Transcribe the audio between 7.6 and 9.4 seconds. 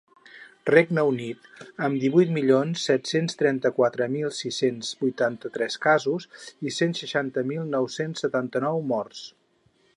nou-cents setanta-nou morts.